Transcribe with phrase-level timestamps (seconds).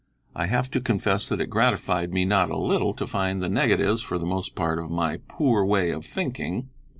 [0.35, 4.01] I have to confess that it gratified me not a little to find the negatives
[4.01, 6.69] for the most part of my poor way of thinking.